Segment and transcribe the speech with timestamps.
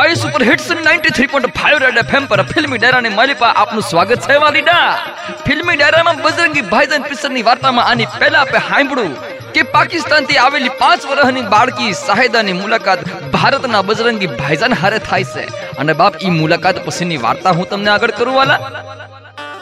[0.00, 4.96] આઈ super hits 93.5 red FM પર ફિલ્મી ડાયરાની માલિપા આપનું સ્વાગત છે, વાલીડા.
[5.46, 9.14] ફિલ્મી ડાયરામાં બજરંગી ભાઈજાન પિક્ચરની વાર્તામાં આની પહેલા આપે સાંભળ્યું
[9.52, 15.46] કે પાકિસ્તાનથી આવેલી પાંચ વર્ષની બાળકી સાહેદાની મુલાકાત ભારતના બજરંગી ભાઈજાન હારે થાય છે.
[15.76, 18.60] અને બાપ, ઈ મુલાકાત પછીની વાર્તા હું તમને આગળ કરું, વાલા.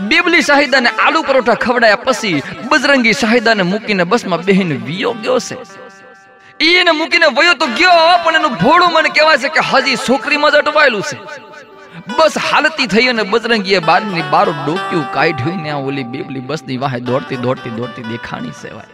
[0.00, 5.85] બેબલી શાહિદાને આલુ પરોઠા ખવડાયા પછી બજરંગી શાહિદાને મૂકીને બસમાં બેહીને વિયો ગયો છે.
[6.60, 10.52] ઈ એને મૂકીને વયો તો ગયો, પણ એનું ભોળું મને કહેવાય છે કે હજી છોકરીમાં
[10.52, 11.16] જ અટવાયેલું છે.
[12.18, 16.98] બસ હાલતી થઈ અને બજરંગીએ બારની બારો ડોક્યું કાઢ્યું ને આ ઓલી બેબલી બસની વાહે
[17.10, 18.90] દોડતી દોડતી દોડતી દેખાણી સેવાય.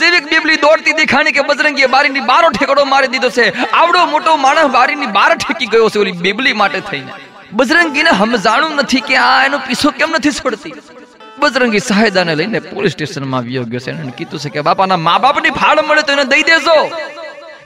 [0.00, 3.46] જેવીક બેબલી દોડતી દેખાણી કે બજરંગીએ બારીની બારો ઠેકડો મારી દીધો છે.
[3.80, 7.12] આવડો મોટો માણસ બારીની બાર ઠેકી ગયો છે ઓલી બેબલી માટે થઈને.
[7.60, 10.74] બજરંગીને સમજાણું નથી કે આ એનો પીછો કેમ નથી છોડતી?
[11.42, 15.56] બજરંગી સાહેદાને લઈને પોલીસ સ્ટેશનમાં આવ્યો ગયો છે એને કીધું છે કે બાપાના મા બાપની
[15.60, 16.76] ફાળ મળે તો એને દઈ દેજો.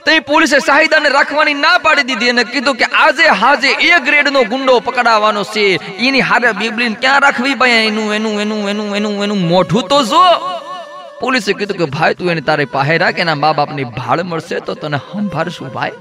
[0.05, 4.75] તો પોલીસે સાહિદાને રાખવાની ના પાડી દીધી અને કીધું કે આજે હાજે એ ગ્રેડનો ગુંડો
[4.87, 5.63] પકડાવવાનો છે.
[6.07, 7.87] એની હારે બીબલીને ક્યાં રાખવી ભાઈ?
[7.89, 10.21] એનું એનું એનું એનું એનું એનું મોઢું તો જો.
[11.23, 14.77] પોલીસે કીધું કે ભાઈ તું એને તારે પાસે રાખ, એના મા બાપની ભાળ મળશે તો
[14.81, 15.97] તને સંભાળશું ભાઈ.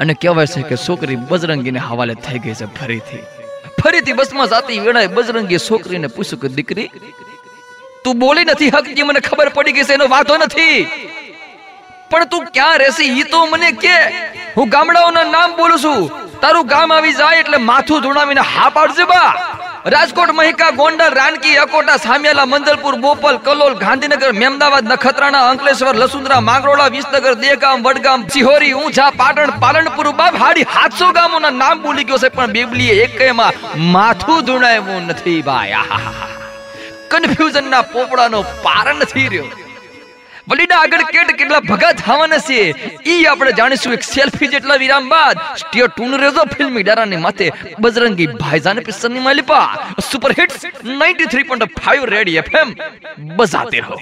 [0.00, 3.24] અને કહેવાય છે કે છોકરી બજરંગીને હવાલે થઈ ગઈ છે ફરીથી.
[3.88, 6.90] ફરીથી બસમાં જાતી વેળાએ બજરંગી છોકરીને પૂછ્યું કે, દીકરી,
[8.04, 9.02] તું બોલી નથી હકતી?
[9.02, 10.84] મને ખબર પડી ગઈ છે, એનો વાંધો નથી.
[12.10, 13.04] પણ તું ક્યાં રહેશે?
[13.04, 13.96] ઈ તો મને કે,
[14.56, 16.10] હું ગામડાઓના નામ બોલું છું.
[16.40, 19.57] તારું ગામ આવી જાય એટલે માથું ધોણાવીને હા પાડજે બા.
[19.92, 26.88] રાજકોટ મહિકા ગોંડલ રાનકી અકોટા સામિયાલા મંદલપુર બોપલ કલોલ ગાંધીનગર મેમદાવાદ નખત્રાણા અંકલેશ્વર લસુંદરા માંગરોળા
[26.96, 32.32] વિસનગર દેગામ વડગામ સિહોરી ઊંઝા પાટણ પાલનપુર બાપ હાડી સાતસો ગામોના નામ ભૂલી ગયો છે
[32.36, 33.62] પણ બેબલીએ એકમાં
[33.94, 35.80] માથું ધૂણાયું નથી ભાઈ.
[37.14, 39.48] કન્ફ્યુઝનના પોપડાનો પાર નથી રહ્યો.
[40.50, 42.60] વલીડા આગળ કેટ કેટલા ભગા થવાના છે,
[43.12, 47.46] ઈ આપણે જાણીશું એક સેલ્ફી જેટલા વિરામ બાદ સ્ટીયો ટૂન રેઝો ફિલ્મી ડારાની માથે
[47.86, 49.66] બજરંગી ભાઈજાન પિક્ચરની માલિપા
[50.10, 52.74] સુપર હિટ્સ 93.5 રેડી એફએમ
[53.40, 53.96] બજાતે રહો.